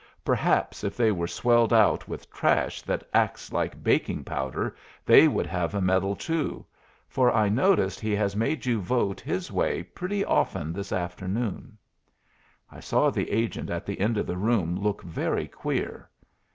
Perhaps 0.25 0.83
if 0.83 0.97
they 0.97 1.11
were 1.11 1.27
swelled 1.27 1.71
out 1.71 2.07
with 2.07 2.31
trash 2.31 2.81
that 2.81 3.07
acts 3.13 3.53
like 3.53 3.83
baking 3.83 4.23
powder, 4.23 4.75
they 5.05 5.27
would 5.27 5.45
have 5.45 5.75
a 5.75 5.79
medal 5.79 6.15
too 6.15 6.65
for 7.07 7.31
I 7.31 7.49
notice 7.49 7.99
he 7.99 8.15
has 8.15 8.35
made 8.35 8.65
you 8.65 8.81
vote 8.81 9.21
his 9.21 9.51
way 9.51 9.83
pretty 9.83 10.25
often 10.25 10.73
this 10.73 10.91
afternoon." 10.91 11.77
I 12.71 12.79
saw 12.79 13.11
the 13.11 13.29
agent 13.29 13.69
at 13.69 13.85
the 13.85 13.99
end 13.99 14.17
of 14.17 14.25
the 14.25 14.37
room 14.37 14.75
look 14.75 15.03
very 15.03 15.47
queer. 15.47 16.09